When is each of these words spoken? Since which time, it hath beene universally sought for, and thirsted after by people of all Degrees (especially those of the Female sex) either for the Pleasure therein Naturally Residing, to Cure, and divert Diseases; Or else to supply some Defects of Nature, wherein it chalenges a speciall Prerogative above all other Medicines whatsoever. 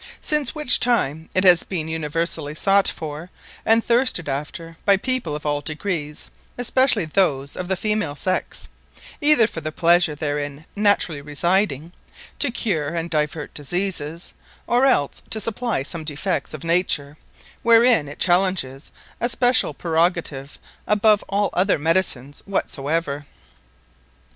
Since 0.19 0.55
which 0.55 0.79
time, 0.79 1.29
it 1.35 1.43
hath 1.43 1.69
beene 1.69 1.87
universally 1.87 2.55
sought 2.55 2.87
for, 2.87 3.29
and 3.63 3.85
thirsted 3.85 4.27
after 4.27 4.75
by 4.83 4.97
people 4.97 5.35
of 5.35 5.45
all 5.45 5.61
Degrees 5.61 6.31
(especially 6.57 7.05
those 7.05 7.55
of 7.55 7.67
the 7.67 7.75
Female 7.75 8.15
sex) 8.15 8.67
either 9.21 9.45
for 9.45 9.61
the 9.61 9.71
Pleasure 9.71 10.15
therein 10.15 10.65
Naturally 10.75 11.21
Residing, 11.21 11.93
to 12.39 12.49
Cure, 12.49 12.95
and 12.95 13.11
divert 13.11 13.53
Diseases; 13.53 14.33
Or 14.65 14.87
else 14.87 15.21
to 15.29 15.39
supply 15.39 15.83
some 15.83 16.03
Defects 16.03 16.55
of 16.55 16.63
Nature, 16.63 17.15
wherein 17.61 18.07
it 18.07 18.17
chalenges 18.17 18.89
a 19.19 19.29
speciall 19.29 19.75
Prerogative 19.77 20.57
above 20.87 21.23
all 21.29 21.51
other 21.53 21.77
Medicines 21.77 22.41
whatsoever. 22.47 23.27